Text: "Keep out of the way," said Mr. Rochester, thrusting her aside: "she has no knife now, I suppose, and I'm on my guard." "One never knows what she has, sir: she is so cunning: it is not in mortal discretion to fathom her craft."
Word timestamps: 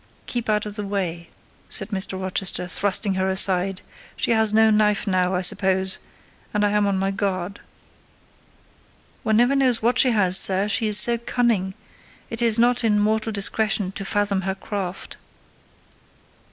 "Keep 0.25 0.49
out 0.49 0.65
of 0.65 0.77
the 0.77 0.83
way," 0.83 1.29
said 1.69 1.89
Mr. 1.89 2.19
Rochester, 2.19 2.65
thrusting 2.65 3.13
her 3.13 3.29
aside: 3.29 3.83
"she 4.15 4.31
has 4.31 4.51
no 4.51 4.71
knife 4.71 5.05
now, 5.05 5.35
I 5.35 5.41
suppose, 5.41 5.99
and 6.55 6.65
I'm 6.65 6.87
on 6.87 6.97
my 6.97 7.11
guard." 7.11 7.59
"One 9.21 9.37
never 9.37 9.55
knows 9.55 9.83
what 9.83 9.99
she 9.99 10.09
has, 10.09 10.39
sir: 10.39 10.67
she 10.67 10.87
is 10.87 10.97
so 10.99 11.19
cunning: 11.19 11.75
it 12.31 12.41
is 12.41 12.57
not 12.57 12.83
in 12.83 12.99
mortal 12.99 13.31
discretion 13.31 13.91
to 13.91 14.03
fathom 14.03 14.41
her 14.41 14.55
craft." 14.55 15.17